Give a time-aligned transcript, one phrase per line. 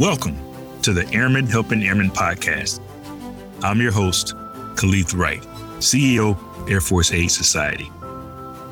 [0.00, 0.36] Welcome
[0.82, 2.80] to the Airmen Helping Airmen podcast.
[3.62, 4.34] I'm your host,
[4.74, 5.40] Khalid Wright,
[5.78, 6.36] CEO,
[6.68, 7.88] Air Force Aid Society.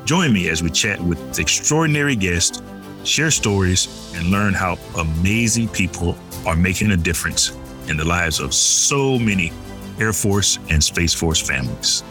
[0.03, 2.61] Join me as we chat with extraordinary guests,
[3.05, 8.53] share stories, and learn how amazing people are making a difference in the lives of
[8.53, 9.53] so many
[10.01, 12.03] Air Force and Space Force families.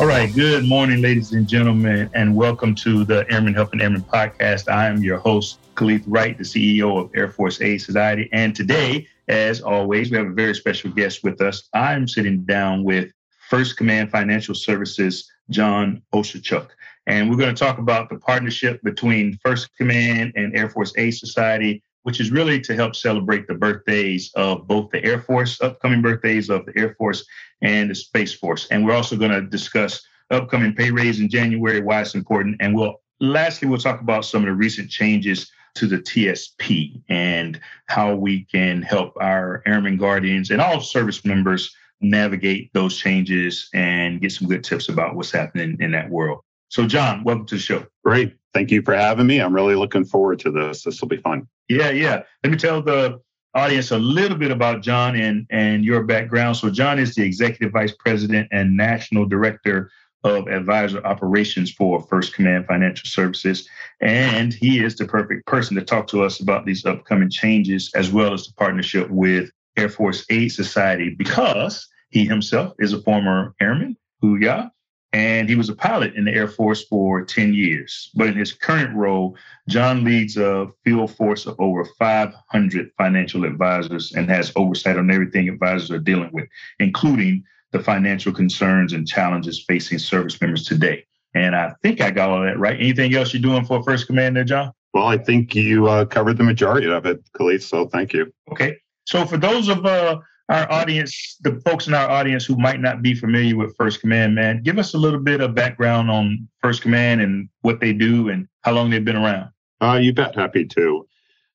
[0.00, 0.32] All right.
[0.32, 4.72] Good morning, ladies and gentlemen, and welcome to the Airmen Helping Airmen podcast.
[4.72, 8.28] I am your host, Khalid Wright, the CEO of Air Force Aid Society.
[8.32, 11.68] And today, as always, we have a very special guest with us.
[11.74, 13.10] I'm sitting down with
[13.50, 16.68] First Command Financial Services, John Oshachuk.
[17.08, 21.14] And we're going to talk about the partnership between First Command and Air Force Aid
[21.16, 26.02] Society which is really to help celebrate the birthdays of both the Air Force, upcoming
[26.02, 27.24] birthdays of the Air Force
[27.62, 28.66] and the Space Force.
[28.70, 32.56] And we're also going to discuss upcoming pay raise in January, why it's important.
[32.60, 37.60] And we'll lastly, we'll talk about some of the recent changes to the TSP and
[37.86, 44.20] how we can help our airmen guardians and all service members navigate those changes and
[44.20, 46.40] get some good tips about what's happening in that world.
[46.70, 47.86] So, John, welcome to the show.
[48.04, 48.36] Great.
[48.52, 49.40] Thank you for having me.
[49.40, 50.82] I'm really looking forward to this.
[50.82, 51.48] This will be fun.
[51.68, 52.22] Yeah, yeah.
[52.44, 53.20] Let me tell the
[53.54, 56.56] audience a little bit about John and, and your background.
[56.56, 59.90] So, John is the Executive Vice President and National Director
[60.24, 63.68] of Advisor Operations for First Command Financial Services.
[64.00, 68.12] And he is the perfect person to talk to us about these upcoming changes, as
[68.12, 73.54] well as the partnership with Air Force Aid Society, because he himself is a former
[73.60, 74.68] airman, Hoo-yah,
[75.12, 78.10] and he was a pilot in the Air Force for 10 years.
[78.14, 79.36] But in his current role,
[79.68, 85.48] John leads a field force of over 500 financial advisors and has oversight on everything
[85.48, 86.46] advisors are dealing with,
[86.78, 91.04] including the financial concerns and challenges facing service members today.
[91.34, 92.78] And I think I got all that right.
[92.78, 94.72] Anything else you're doing for First Command there, John?
[94.94, 97.62] Well, I think you uh, covered the majority of it, Khalid.
[97.62, 98.32] So thank you.
[98.50, 98.76] Okay.
[99.04, 103.02] So for those of uh, our audience, the folks in our audience who might not
[103.02, 106.82] be familiar with First Command, man, give us a little bit of background on First
[106.82, 109.50] Command and what they do and how long they've been around.
[109.80, 110.34] Uh, you bet.
[110.34, 111.06] Happy to.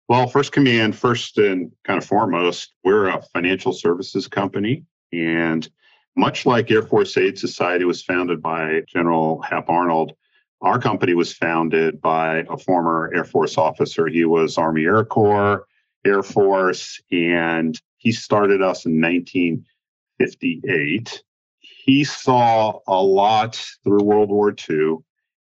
[0.08, 4.84] Well, First Command, first and kind of foremost, we're a financial services company.
[5.12, 5.68] And
[6.16, 10.14] much like Air Force Aid Society was founded by General Hap Arnold,
[10.62, 14.08] our company was founded by a former Air Force officer.
[14.08, 15.66] He was Army Air Corps,
[16.06, 21.24] Air Force, and he started us in 1958.
[21.60, 24.98] He saw a lot through World War II.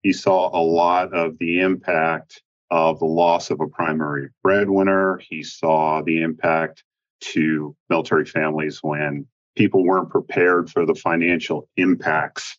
[0.03, 5.19] He saw a lot of the impact of the loss of a primary breadwinner.
[5.19, 6.83] He saw the impact
[7.21, 9.27] to military families when
[9.57, 12.59] people weren't prepared for the financial impacts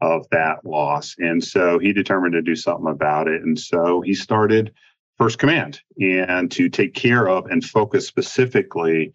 [0.00, 1.16] of that loss.
[1.18, 3.42] And so he determined to do something about it.
[3.42, 4.72] And so he started
[5.18, 9.12] First Command and to take care of and focus specifically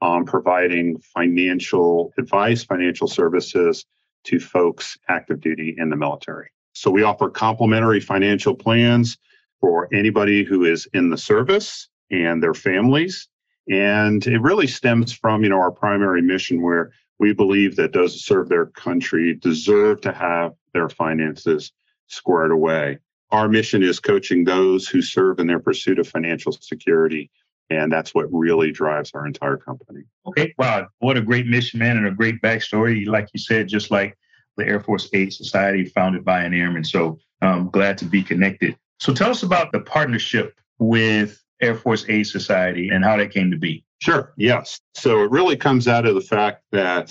[0.00, 3.84] on providing financial advice, financial services
[4.24, 6.50] to folks active duty in the military.
[6.72, 9.16] So we offer complimentary financial plans
[9.60, 13.28] for anybody who is in the service and their families.
[13.70, 18.12] And it really stems from, you know, our primary mission where we believe that those
[18.12, 21.72] who serve their country deserve to have their finances
[22.08, 22.98] squared away.
[23.30, 27.30] Our mission is coaching those who serve in their pursuit of financial security
[27.70, 30.02] and that's what really drives our entire company.
[30.26, 30.54] Okay.
[30.58, 30.88] Wow.
[30.98, 33.06] What a great mission, man, and a great backstory.
[33.06, 34.16] Like you said, just like
[34.56, 36.84] the Air Force Aid Society founded by an airman.
[36.84, 38.76] So I'm um, glad to be connected.
[39.00, 43.50] So tell us about the partnership with Air Force Aid Society and how that came
[43.50, 43.84] to be.
[44.00, 44.32] Sure.
[44.36, 44.80] Yes.
[44.94, 47.10] So it really comes out of the fact that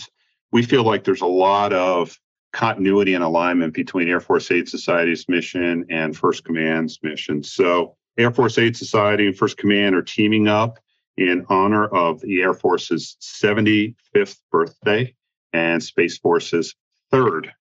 [0.51, 2.17] we feel like there's a lot of
[2.51, 7.43] continuity and alignment between Air Force Aid Society's mission and First Command's mission.
[7.43, 10.79] So Air Force Aid Society and First Command are teaming up
[11.17, 15.13] in honor of the Air Force's 75th birthday
[15.51, 16.75] and Space Force's
[17.11, 17.51] third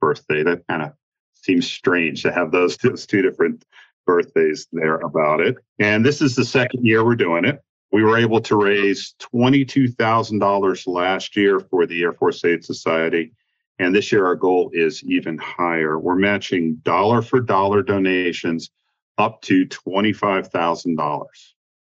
[0.00, 0.42] birthday.
[0.42, 0.92] That kind of
[1.32, 3.64] seems strange to have those, those two different
[4.06, 5.56] birthdays there about it.
[5.78, 7.60] And this is the second year we're doing it.
[7.90, 13.32] We were able to raise $22,000 last year for the Air Force Aid Society.
[13.78, 15.98] And this year, our goal is even higher.
[15.98, 18.70] We're matching dollar for dollar donations
[19.18, 21.26] up to $25,000.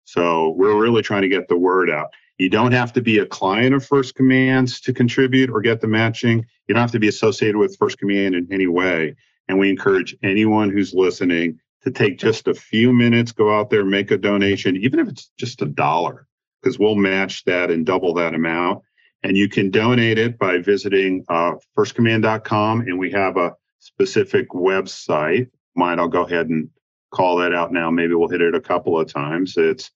[0.05, 2.09] So we're really trying to get the word out.
[2.39, 5.87] You don't have to be a client of First Commands to contribute or get the
[5.87, 6.45] matching.
[6.67, 9.15] You don't have to be associated with First Command in any way.
[9.47, 13.83] And we encourage anyone who's listening to take just a few minutes, go out there,
[13.83, 16.27] make a donation, even if it's just a dollar,
[16.61, 18.83] because we'll match that and double that amount.
[19.23, 22.81] And you can donate it by visiting uh, firstcommand.com.
[22.81, 25.49] And we have a specific website.
[25.75, 26.69] Mine, I'll go ahead and
[27.11, 27.89] call that out now.
[27.91, 29.55] Maybe we'll hit it a couple of times.
[29.57, 29.91] It's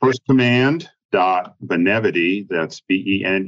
[0.00, 0.22] first
[1.64, 3.38] benevity that's b-e-n-e-v-i-t-y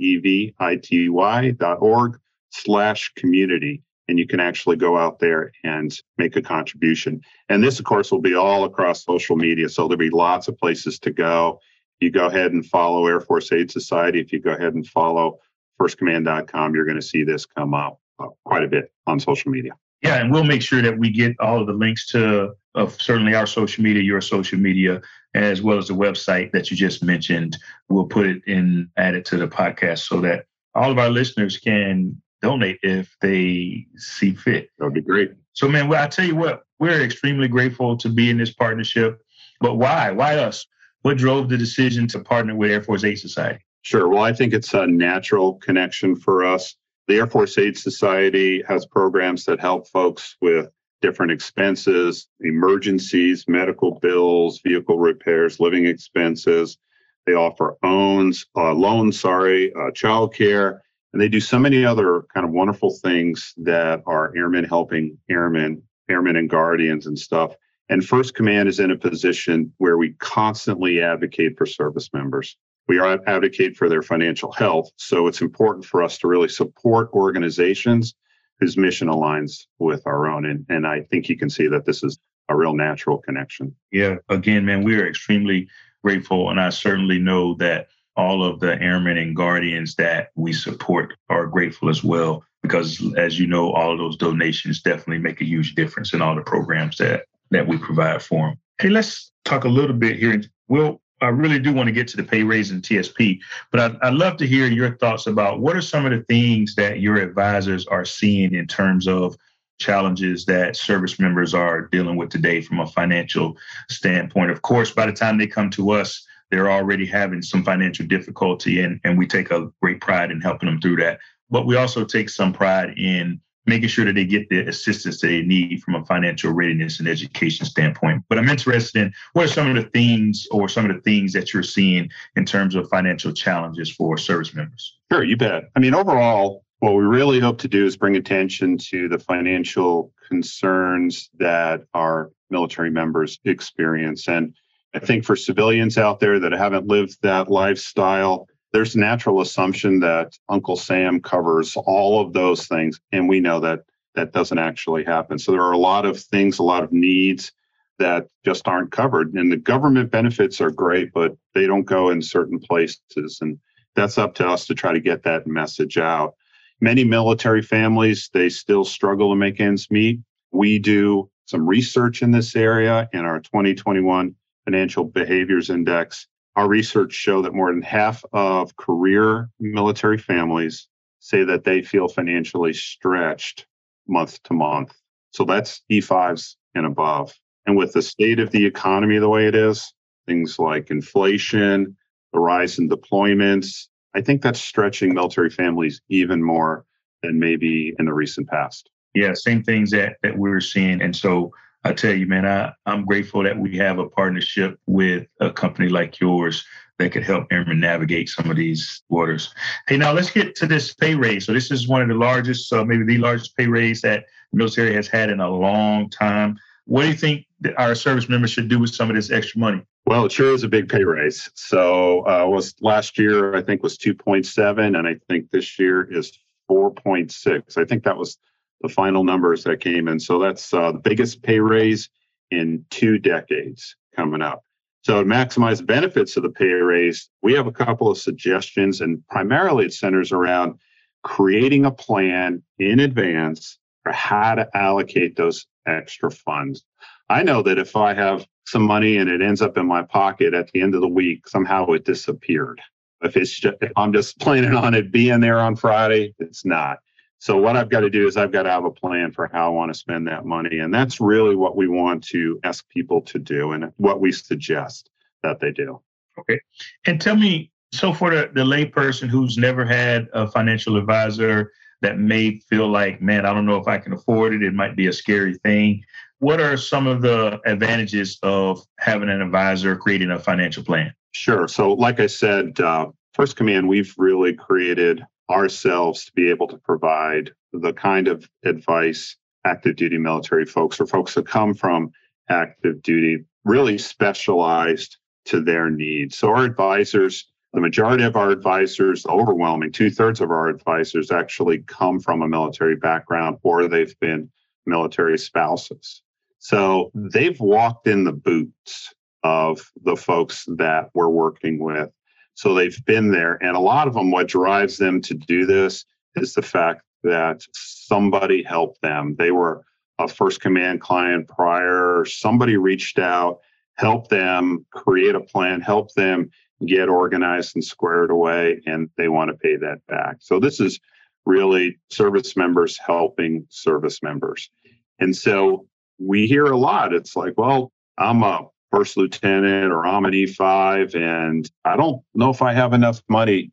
[1.52, 2.18] dot org
[2.50, 3.82] slash community.
[4.08, 7.20] And you can actually go out there and make a contribution.
[7.48, 9.68] And this of course will be all across social media.
[9.68, 11.60] So there'll be lots of places to go.
[12.00, 14.20] You go ahead and follow air force aid society.
[14.20, 15.38] If you go ahead and follow
[15.80, 19.72] firstcommand.com you're going to see this come up uh, quite a bit on social media
[20.02, 23.35] yeah and we'll make sure that we get all of the links to of certainly
[23.35, 25.00] our social media your social media
[25.35, 27.56] as well as the website that you just mentioned.
[27.88, 31.58] We'll put it in, add it to the podcast so that all of our listeners
[31.58, 34.70] can donate if they see fit.
[34.79, 35.32] That would be great.
[35.52, 39.20] So, man, well, I tell you what, we're extremely grateful to be in this partnership.
[39.61, 40.11] But why?
[40.11, 40.67] Why us?
[41.02, 43.64] What drove the decision to partner with Air Force Aid Society?
[43.82, 44.08] Sure.
[44.08, 46.75] Well, I think it's a natural connection for us.
[47.10, 50.70] The Air Force Aid Society has programs that help folks with
[51.02, 56.78] different expenses, emergencies, medical bills, vehicle repairs, living expenses.
[57.26, 60.78] They offer owns, uh, loans, sorry, uh, childcare,
[61.12, 65.82] and they do so many other kind of wonderful things that are airmen helping airmen,
[66.08, 67.56] airmen and guardians and stuff.
[67.88, 72.56] And First Command is in a position where we constantly advocate for service members.
[72.90, 74.90] We advocate for their financial health.
[74.96, 78.16] So it's important for us to really support organizations
[78.58, 80.44] whose mission aligns with our own.
[80.44, 83.76] And, and I think you can see that this is a real natural connection.
[83.92, 84.16] Yeah.
[84.28, 85.69] Again, man, we are extremely
[86.02, 86.50] grateful.
[86.50, 91.46] And I certainly know that all of the airmen and guardians that we support are
[91.46, 92.42] grateful as well.
[92.60, 96.34] Because as you know, all of those donations definitely make a huge difference in all
[96.34, 98.58] the programs that that we provide for them.
[98.81, 100.42] Hey, let's talk a little bit here.
[100.66, 103.40] We'll I really do want to get to the pay raise and TSP,
[103.70, 106.75] but I'd, I'd, love to hear your thoughts about what are some of the things
[106.76, 109.37] that your advisors are seeing in terms of
[109.78, 113.56] challenges that service members are dealing with today from a financial
[113.88, 114.50] standpoint.
[114.50, 118.81] Of course, by the time they come to us, they're already having some financial difficulty,
[118.81, 121.19] and, and we take a great pride in helping them through that.
[121.49, 125.42] But we also take some pride in making sure that they get the assistance they
[125.42, 128.22] need from a financial readiness and education standpoint.
[128.28, 131.32] But I'm interested in what are some of the things or some of the things
[131.34, 134.96] that you're seeing in terms of financial challenges for service members?
[135.12, 135.64] Sure, you bet.
[135.76, 140.12] I mean, overall, what we really hope to do is bring attention to the financial
[140.28, 144.28] concerns that our military members experience.
[144.28, 144.54] And
[144.94, 150.00] I think for civilians out there that haven't lived that lifestyle, there's a natural assumption
[150.00, 153.81] that Uncle Sam covers all of those things, and we know that
[154.14, 155.38] that doesn't actually happen.
[155.38, 157.52] So there are a lot of things, a lot of needs
[157.99, 159.34] that just aren't covered.
[159.34, 163.38] And the government benefits are great, but they don't go in certain places.
[163.40, 163.58] And
[163.94, 166.34] that's up to us to try to get that message out.
[166.81, 170.20] Many military families, they still struggle to make ends meet.
[170.50, 174.34] We do some research in this area in our 2021
[174.64, 176.26] Financial Behaviors Index
[176.56, 180.88] our research show that more than half of career military families
[181.20, 183.67] say that they feel financially stretched
[184.08, 184.93] month to month.
[185.32, 187.35] So that's E5s and above.
[187.67, 189.93] And with the state of the economy the way it is,
[190.26, 191.97] things like inflation,
[192.32, 196.85] the rise in deployments, I think that's stretching military families even more
[197.23, 198.90] than maybe in the recent past.
[199.14, 201.02] Yeah, same things that, that we're seeing.
[201.02, 201.52] And so
[201.84, 205.88] I tell you, man, I, I'm grateful that we have a partnership with a company
[205.88, 206.64] like yours
[206.99, 209.54] that could help airmen navigate some of these waters.
[209.88, 211.46] Hey, now let's get to this pay raise.
[211.46, 214.58] So this is one of the largest, uh, maybe the largest pay raise that the
[214.58, 216.58] military has had in a long time.
[216.84, 217.46] What do you think
[217.78, 219.82] our service members should do with some of this extra money?
[220.06, 221.49] Well, it sure is a big pay raise.
[221.54, 226.38] So uh, was last year I think was 2.7, and I think this year is
[226.70, 227.78] 4.6.
[227.78, 228.37] I think that was
[228.80, 230.18] the final numbers that came in.
[230.20, 232.08] So that's uh, the biggest pay raise
[232.50, 234.64] in two decades coming up.
[235.02, 239.26] So to maximize benefits of the pay raise, we have a couple of suggestions, and
[239.28, 240.78] primarily it centers around
[241.22, 246.84] creating a plan in advance for how to allocate those extra funds.
[247.28, 250.54] I know that if I have some money and it ends up in my pocket
[250.54, 252.80] at the end of the week, somehow it disappeared.
[253.22, 256.99] If it's just, if I'm just planning on it being there on Friday, it's not.
[257.40, 259.66] So what I've got to do is I've got to have a plan for how
[259.66, 260.80] I want to spend that money.
[260.80, 265.09] And that's really what we want to ask people to do and what we suggest
[265.42, 266.02] that they do.
[266.38, 266.61] Okay.
[267.06, 272.18] And tell me, so for the, the layperson who's never had a financial advisor that
[272.18, 274.62] may feel like, man, I don't know if I can afford it.
[274.62, 276.04] It might be a scary thing.
[276.40, 281.14] What are some of the advantages of having an advisor creating a financial plan?
[281.32, 281.68] Sure.
[281.68, 286.78] So, like I said, uh, First Command, we've really created ourselves to be able to
[286.78, 292.11] provide the kind of advice active duty military folks or folks that come from
[292.49, 296.37] active duty, really specialized to their needs.
[296.38, 301.78] So our advisors, the majority of our advisors, overwhelming two thirds of our advisors actually
[301.87, 304.50] come from a military background or they've been
[304.87, 306.23] military spouses.
[306.59, 312.11] So they've walked in the boots of the folks that we're working with.
[312.54, 313.59] So they've been there.
[313.62, 316.04] And a lot of them, what drives them to do this
[316.37, 319.37] is the fact that somebody helped them.
[319.38, 319.85] They were
[320.19, 323.61] a first command client prior, somebody reached out,
[323.95, 326.50] helped them create a plan, help them
[326.87, 330.37] get organized and squared away, and they want to pay that back.
[330.40, 330.99] So this is
[331.47, 334.71] really service members helping service members.
[335.19, 335.87] And so
[336.19, 337.12] we hear a lot.
[337.12, 342.50] It's like, well, I'm a first lieutenant or I'm an E5, and I don't know
[342.50, 343.70] if I have enough money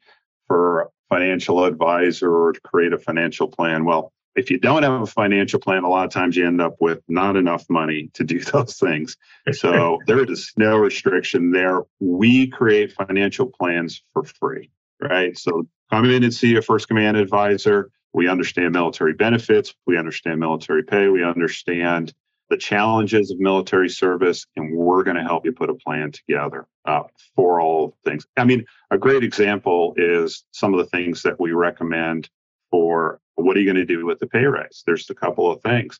[0.48, 3.86] for a financial advisor or to create a financial plan.
[3.86, 6.76] Well, if you don't have a financial plan, a lot of times you end up
[6.80, 9.18] with not enough money to do those things.
[9.52, 11.82] So there is no restriction there.
[12.00, 14.70] We create financial plans for free,
[15.02, 15.38] right?
[15.38, 17.90] So come in and see a first command advisor.
[18.14, 22.14] We understand military benefits, we understand military pay, we understand
[22.50, 26.68] the challenges of military service, and we're going to help you put a plan together
[26.86, 27.04] uh,
[27.36, 28.26] for all things.
[28.38, 32.30] I mean, a great example is some of the things that we recommend
[32.72, 34.84] for what are you going to do with the pay raise?
[34.86, 36.00] There's a couple of things.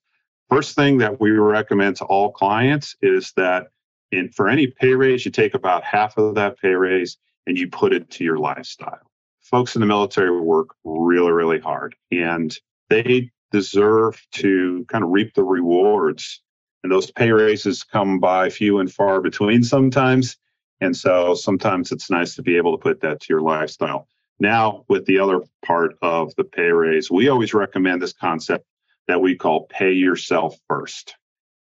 [0.50, 3.68] First thing that we recommend to all clients is that
[4.12, 7.70] in for any pay raise, you take about half of that pay raise and you
[7.70, 9.12] put it to your lifestyle.
[9.42, 12.58] Folks in the military work really, really hard and
[12.90, 16.42] they deserve to kind of reap the rewards.
[16.84, 20.38] And those pay raises come by few and far between sometimes.
[20.80, 24.08] And so sometimes it's nice to be able to put that to your lifestyle.
[24.40, 28.66] Now, with the other part of the pay raise, we always recommend this concept
[29.08, 31.16] that we call pay yourself first.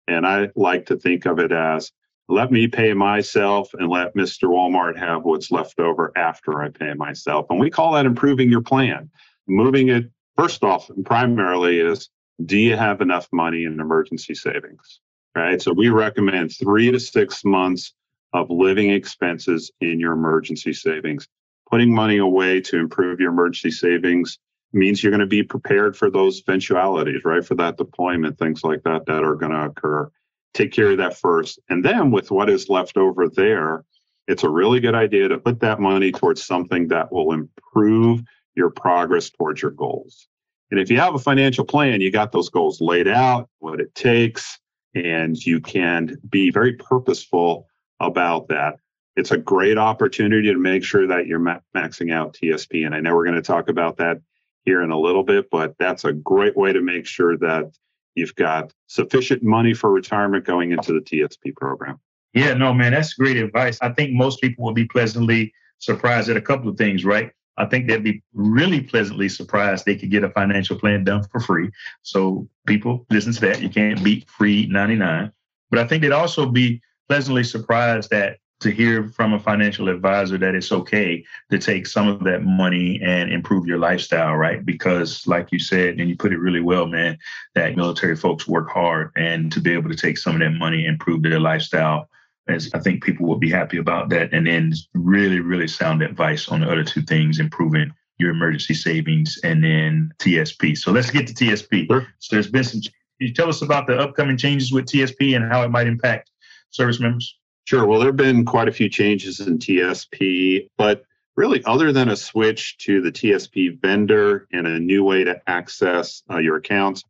[0.07, 1.91] And I like to think of it as
[2.29, 4.49] let me pay myself and let Mr.
[4.49, 7.47] Walmart have what's left over after I pay myself.
[7.49, 9.09] And we call that improving your plan.
[9.47, 12.09] Moving it first off, and primarily is
[12.45, 14.99] do you have enough money in emergency savings?
[15.35, 15.61] Right.
[15.61, 17.93] So we recommend three to six months
[18.33, 21.27] of living expenses in your emergency savings.
[21.69, 24.39] Putting money away to improve your emergency savings
[24.73, 27.45] means you're going to be prepared for those eventualities, right?
[27.45, 30.09] For that deployment, things like that that are going to occur.
[30.53, 31.59] Take care of that first.
[31.69, 33.83] And then with what is left over there,
[34.27, 38.23] it's a really good idea to put that money towards something that will improve
[38.57, 40.27] your progress towards your goals.
[40.71, 43.95] And if you have a financial plan, you got those goals laid out, what it
[43.95, 44.59] takes,
[44.93, 47.67] and you can be very purposeful
[48.01, 48.75] about that.
[49.15, 52.85] It's a great opportunity to make sure that you're maxing out TSP.
[52.85, 54.17] And I know we're going to talk about that
[54.65, 57.71] here in a little bit, but that's a great way to make sure that
[58.15, 61.99] you've got sufficient money for retirement going into the TSP program.
[62.33, 63.79] Yeah, no, man, that's great advice.
[63.81, 67.31] I think most people will be pleasantly surprised at a couple of things, right?
[67.57, 71.39] I think they'd be really pleasantly surprised they could get a financial plan done for
[71.39, 71.71] free.
[72.03, 73.61] So people listen to that.
[73.61, 75.31] You can't beat free 99.
[75.69, 80.37] But I think they'd also be pleasantly surprised that to hear from a financial advisor
[80.37, 84.65] that it's okay to take some of that money and improve your lifestyle, right?
[84.65, 87.19] Because, like you said, and you put it really well, man,
[87.53, 90.85] that military folks work hard and to be able to take some of that money
[90.85, 92.09] and improve their lifestyle
[92.49, 94.33] as I think people will be happy about that.
[94.33, 99.39] And then really, really sound advice on the other two things, improving your emergency savings
[99.43, 100.77] and then TSP.
[100.77, 101.87] So let's get to TSP.
[101.87, 102.07] Sure.
[102.19, 102.81] So there's been some,
[103.19, 106.31] you tell us about the upcoming changes with TSP and how it might impact
[106.71, 107.37] service members?
[107.65, 107.85] Sure.
[107.85, 111.03] Well, there have been quite a few changes in TSP, but
[111.35, 116.23] really, other than a switch to the TSP vendor and a new way to access
[116.29, 117.03] uh, your accounts,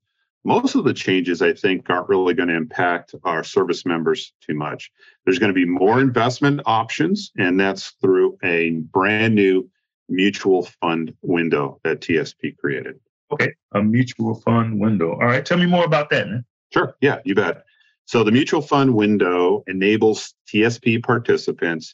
[0.48, 4.56] most of the changes I think aren't really going to impact our service members too
[4.56, 4.90] much.
[5.26, 9.70] There's going to be more investment options, and that's through a brand new
[10.08, 12.98] mutual fund window that TSP created.
[13.30, 15.12] Okay, a mutual fund window.
[15.12, 16.46] All right, tell me more about that, man.
[16.72, 16.96] Sure.
[17.02, 17.66] Yeah, you bet.
[18.06, 21.94] So the mutual fund window enables TSP participants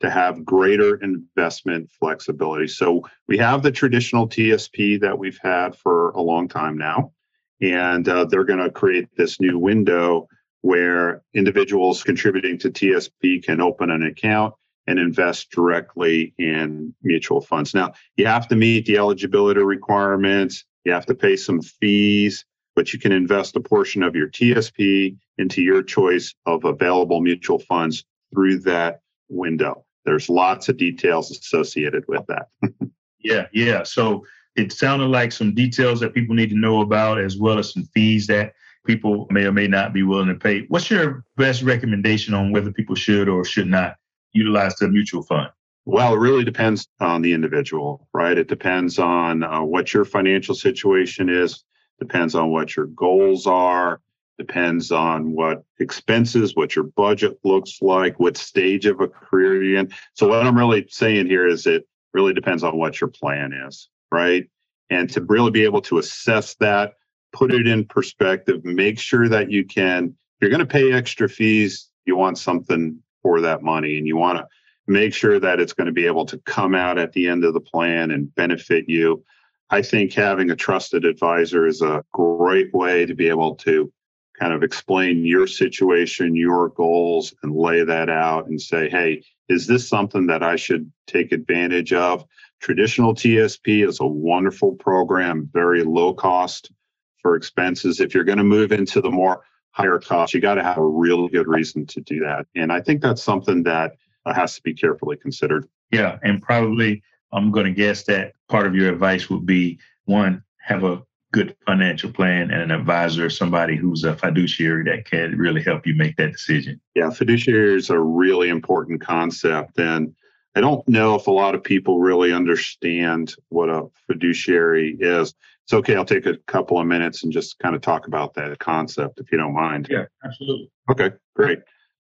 [0.00, 2.68] to have greater investment flexibility.
[2.68, 7.13] So we have the traditional TSP that we've had for a long time now,
[7.60, 10.28] and uh, they're going to create this new window
[10.62, 14.54] where individuals contributing to TSP can open an account
[14.86, 17.74] and invest directly in mutual funds.
[17.74, 22.44] Now, you have to meet the eligibility requirements, you have to pay some fees,
[22.74, 27.58] but you can invest a portion of your TSP into your choice of available mutual
[27.58, 29.84] funds through that window.
[30.04, 32.48] There's lots of details associated with that.
[33.20, 33.84] yeah, yeah.
[33.84, 34.24] So
[34.56, 37.84] it sounded like some details that people need to know about, as well as some
[37.94, 38.54] fees that
[38.86, 40.64] people may or may not be willing to pay.
[40.68, 43.96] What's your best recommendation on whether people should or should not
[44.32, 45.48] utilize the mutual fund?
[45.86, 48.38] Well, it really depends on the individual, right?
[48.38, 51.64] It depends on uh, what your financial situation is,
[51.98, 54.00] depends on what your goals are,
[54.38, 59.78] depends on what expenses, what your budget looks like, what stage of a career you're
[59.78, 59.92] in.
[60.14, 63.88] So, what I'm really saying here is it really depends on what your plan is,
[64.10, 64.48] right?
[64.90, 66.94] And to really be able to assess that,
[67.32, 71.90] put it in perspective, make sure that you can, you're going to pay extra fees,
[72.04, 74.46] you want something for that money and you want to
[74.86, 77.54] make sure that it's going to be able to come out at the end of
[77.54, 79.24] the plan and benefit you.
[79.70, 83.90] I think having a trusted advisor is a great way to be able to
[84.38, 89.66] kind of explain your situation, your goals, and lay that out and say, hey, is
[89.66, 92.24] this something that I should take advantage of?
[92.64, 96.72] Traditional TSP is a wonderful program, very low cost
[97.18, 98.00] for expenses.
[98.00, 99.42] If you're going to move into the more
[99.72, 102.46] higher cost, you got to have a really good reason to do that.
[102.54, 105.68] And I think that's something that has to be carefully considered.
[105.90, 107.02] Yeah, and probably
[107.32, 111.02] I'm going to guess that part of your advice would be one, have a
[111.34, 115.94] good financial plan and an advisor, somebody who's a fiduciary that can really help you
[115.94, 116.80] make that decision.
[116.94, 119.78] Yeah, fiduciary is a really important concept.
[119.78, 120.14] And
[120.54, 125.34] I don't know if a lot of people really understand what a fiduciary is.
[125.64, 128.58] It's okay, I'll take a couple of minutes and just kind of talk about that
[128.58, 129.88] concept if you don't mind.
[129.90, 130.70] Yeah, absolutely.
[130.90, 131.60] Okay, great.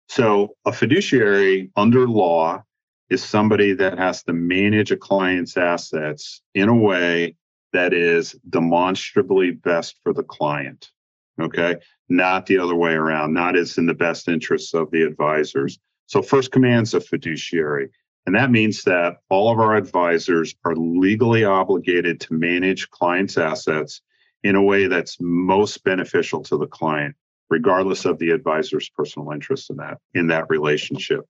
[0.10, 2.64] So, a fiduciary under law
[3.10, 7.36] is somebody that has to manage a client's assets in a way
[7.72, 10.92] that is demonstrably best for the client.
[11.40, 11.76] Okay.
[12.10, 15.80] Not the other way around, not as in the best interests of the advisors.
[16.08, 17.90] So, First Command's a fiduciary.
[18.26, 24.02] And that means that all of our advisors are legally obligated to manage clients' assets
[24.44, 27.16] in a way that's most beneficial to the client
[27.52, 31.26] regardless of the advisor's personal interest in that in that relationship.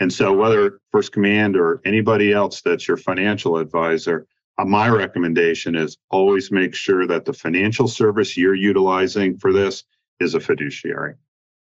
[0.00, 5.76] And so whether First Command or anybody else that's your financial advisor, uh, my recommendation
[5.76, 9.84] is always make sure that the financial service you're utilizing for this
[10.18, 11.14] is a fiduciary.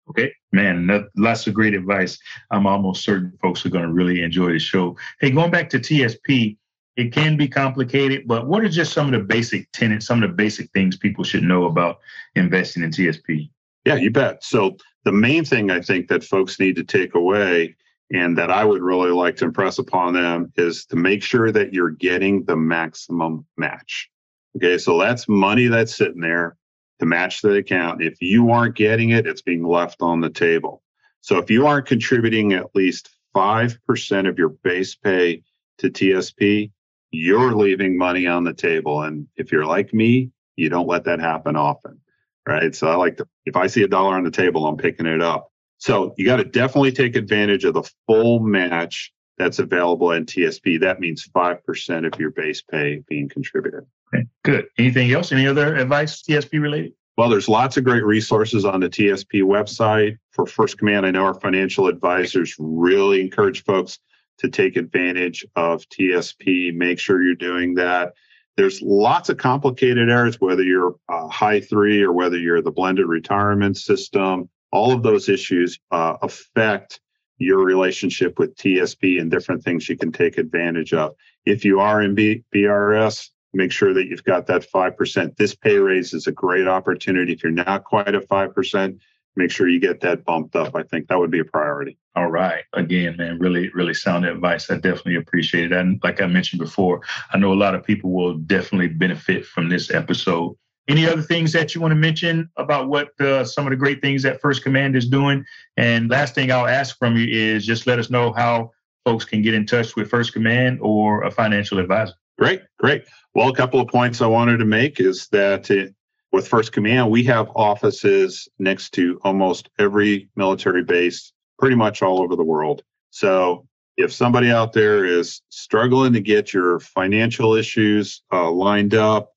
[0.10, 2.17] Okay, man, lots of great advice.
[2.52, 4.96] I'm almost certain folks are going to really enjoy the show.
[5.20, 6.58] Hey, going back to TSP,
[6.96, 10.30] it can be complicated, but what are just some of the basic tenets, some of
[10.30, 12.00] the basic things people should know about
[12.36, 13.50] investing in TSP?
[13.86, 14.43] Yeah, you bet.
[14.43, 17.76] So the main thing I think that folks need to take away
[18.12, 21.74] and that I would really like to impress upon them is to make sure that
[21.74, 24.10] you're getting the maximum match.
[24.56, 26.58] Okay, so that's money that's sitting there
[27.00, 28.02] to match the account.
[28.02, 30.82] If you aren't getting it, it's being left on the table.
[31.22, 35.44] So if you aren't contributing at least 5% of your base pay
[35.80, 36.72] to TSP,
[37.12, 39.04] you're leaving money on the table.
[39.04, 42.00] And if you're like me, you don't let that happen often
[42.48, 42.74] right?
[42.74, 45.22] So I like to, if I see a dollar on the table, I'm picking it
[45.22, 45.52] up.
[45.80, 50.80] So you got to definitely take advantage of the full match that's available in TSP.
[50.80, 53.86] That means 5% of your base pay being contributed.
[54.13, 54.67] Okay, good.
[54.78, 55.32] Anything else?
[55.32, 56.93] Any other advice TSP related?
[57.17, 60.17] Well, there's lots of great resources on the TSP website.
[60.32, 64.00] For First Command, I know our financial advisors really encourage folks
[64.38, 66.76] to take advantage of TSP.
[66.76, 68.13] Make sure you're doing that.
[68.56, 73.08] There's lots of complicated areas, whether you're uh, high three or whether you're the blended
[73.08, 74.50] retirement system.
[74.72, 77.00] All of those issues uh, affect
[77.39, 81.15] your relationship with TSP and different things you can take advantage of.
[81.46, 85.36] If you are in B- BRS, make sure that you've got that 5%.
[85.36, 87.34] This pay raise is a great opportunity.
[87.34, 89.00] If you're not quite at 5%,
[89.36, 90.76] make sure you get that bumped up.
[90.76, 91.98] I think that would be a priority.
[92.15, 92.63] All right.
[92.74, 94.70] Again, man, really, really sound advice.
[94.70, 95.78] I definitely appreciate it.
[95.78, 97.02] And like I mentioned before,
[97.34, 100.56] I know a lot of people will definitely benefit from this episode.
[100.88, 104.02] Any other things that you want to mention about what uh, some of the great
[104.02, 105.43] things that First Command is doing?
[105.76, 108.72] And last thing I'll ask from you is just let us know how
[109.04, 112.13] folks can get in touch with First Command or a financial advisor.
[112.38, 113.06] Great, great.
[113.34, 115.95] Well, a couple of points I wanted to make is that it,
[116.32, 122.21] with First Command, we have offices next to almost every military base, pretty much all
[122.21, 122.84] over the world.
[123.10, 129.32] So if somebody out there is struggling to get your financial issues uh, lined up,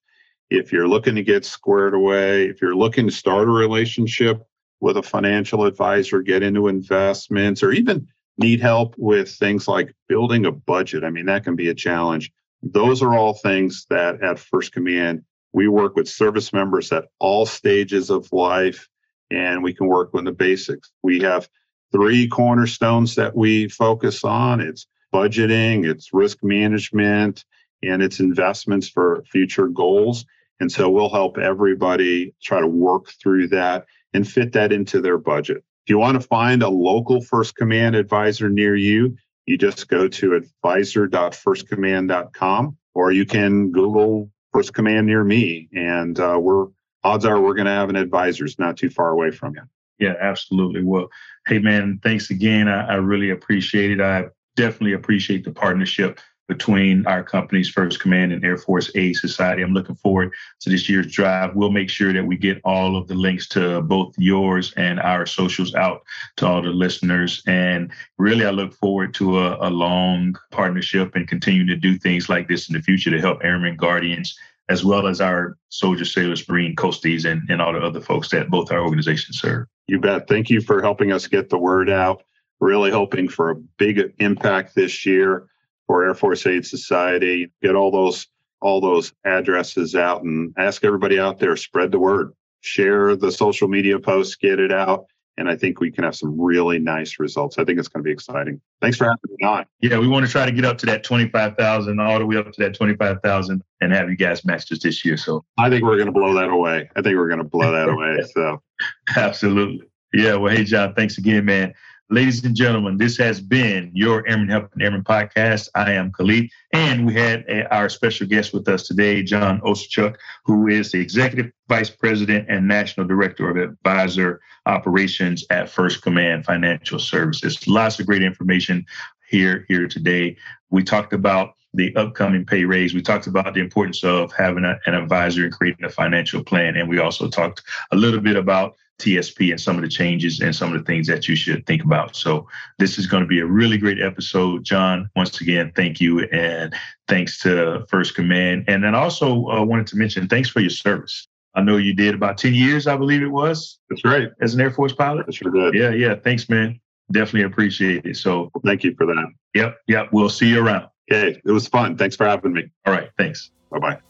[0.50, 4.42] if you're looking to get squared away, if you're looking to start a relationship
[4.80, 10.44] with a financial advisor, get into investments, or even need help with things like building
[10.44, 12.32] a budget, I mean, that can be a challenge.
[12.62, 17.46] Those are all things that at First Command we work with service members at all
[17.46, 18.88] stages of life,
[19.30, 20.92] and we can work on the basics.
[21.02, 21.48] We have
[21.92, 27.44] three cornerstones that we focus on it's budgeting, it's risk management,
[27.82, 30.24] and it's investments for future goals.
[30.60, 35.18] And so we'll help everybody try to work through that and fit that into their
[35.18, 35.64] budget.
[35.84, 39.16] If you want to find a local First Command advisor near you,
[39.50, 45.68] you just go to advisor.firstcommand.com or you can Google First Command near me.
[45.74, 46.68] And uh, we're
[47.02, 48.44] odds are we're going to have an advisor.
[48.44, 49.62] It's not too far away from you.
[49.98, 50.84] Yeah, absolutely.
[50.84, 51.08] Well,
[51.48, 52.68] hey, man, thanks again.
[52.68, 54.00] I, I really appreciate it.
[54.00, 59.62] I definitely appreciate the partnership between our companies, First Command and Air Force Aid Society.
[59.62, 61.54] I'm looking forward to this year's drive.
[61.54, 65.26] We'll make sure that we get all of the links to both yours and our
[65.26, 66.02] socials out
[66.38, 67.40] to all the listeners.
[67.46, 72.28] And really, I look forward to a, a long partnership and continue to do things
[72.28, 74.36] like this in the future to help Airmen Guardians
[74.68, 78.50] as well as our soldiers, sailors, Marine, Coasties, and, and all the other folks that
[78.50, 79.66] both our organizations serve.
[79.86, 80.26] You bet.
[80.26, 82.24] Thank you for helping us get the word out.
[82.60, 85.46] Really hoping for a big impact this year
[85.90, 87.50] for Air Force Aid Society.
[87.60, 88.28] Get all those
[88.62, 92.32] all those addresses out and ask everybody out there spread the word.
[92.60, 95.06] Share the social media posts, get it out.
[95.36, 97.58] And I think we can have some really nice results.
[97.58, 98.60] I think it's going to be exciting.
[98.80, 99.66] Thanks for having me on.
[99.80, 102.52] Yeah, we want to try to get up to that 25,000, all the way up
[102.52, 105.16] to that 25,000 and have you guys match us this year.
[105.16, 106.88] So I think we're going to blow that away.
[106.94, 108.18] I think we're going to blow that away.
[108.32, 108.62] So
[109.16, 109.88] absolutely.
[110.12, 110.36] Yeah.
[110.36, 111.72] Well, hey, John, thanks again, man.
[112.12, 115.68] Ladies and gentlemen, this has been your Airmen Helping Airmen podcast.
[115.76, 120.16] I am Khalid, and we had a, our special guest with us today, John Osterchuk,
[120.44, 126.44] who is the Executive Vice President and National Director of Advisor Operations at First Command
[126.44, 127.68] Financial Services.
[127.68, 128.84] Lots of great information
[129.28, 130.36] here here today.
[130.70, 132.92] We talked about the upcoming pay raise.
[132.92, 136.74] We talked about the importance of having a, an advisor and creating a financial plan,
[136.74, 140.54] and we also talked a little bit about TSP and some of the changes and
[140.54, 142.14] some of the things that you should think about.
[142.14, 142.46] So
[142.78, 144.64] this is going to be a really great episode.
[144.64, 146.20] John, once again, thank you.
[146.28, 146.74] And
[147.08, 148.64] thanks to First Command.
[148.68, 151.26] And then also uh, wanted to mention thanks for your service.
[151.54, 153.78] I know you did about 10 years, I believe it was.
[153.88, 154.30] That's right.
[154.40, 155.26] As an Air Force pilot.
[155.26, 155.74] That's sure did.
[155.74, 156.14] Yeah, yeah.
[156.14, 156.80] Thanks, man.
[157.10, 158.16] Definitely appreciate it.
[158.16, 159.32] So thank you for that.
[159.54, 160.08] Yep, yep.
[160.12, 160.88] We'll see you around.
[161.10, 161.40] Okay.
[161.44, 161.96] It was fun.
[161.96, 162.70] Thanks for having me.
[162.86, 163.10] All right.
[163.18, 163.50] Thanks.
[163.70, 164.09] Bye bye.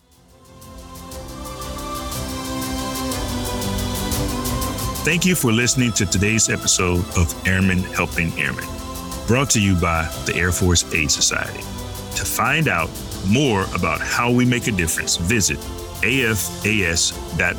[5.02, 8.66] Thank you for listening to today's episode of Airmen Helping Airmen,
[9.26, 11.60] brought to you by the Air Force Aid Society.
[12.16, 12.90] To find out
[13.26, 15.56] more about how we make a difference, visit
[16.02, 17.56] afas.org.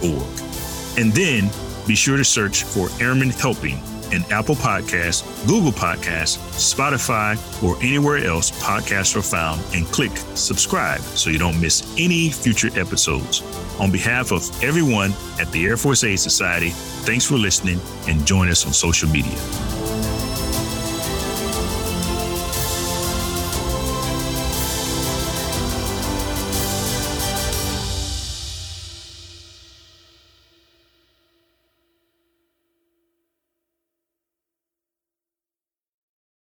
[0.99, 1.49] And then
[1.87, 8.17] be sure to search for Airmen Helping in Apple Podcasts, Google Podcasts, Spotify, or anywhere
[8.25, 13.41] else podcasts are found and click subscribe so you don't miss any future episodes.
[13.79, 16.69] On behalf of everyone at the Air Force Aid Society,
[17.05, 19.80] thanks for listening and join us on social media.